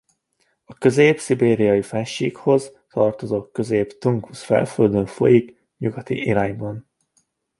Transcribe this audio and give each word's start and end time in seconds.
A 0.63 0.73
Közép-szibériai-fennsíkhoz 0.73 2.71
tartozó 2.89 3.45
Közép-tunguz-felföldön 3.47 5.05
folyik 5.05 5.65
nyugati 5.77 6.25
irányban. 6.25 6.89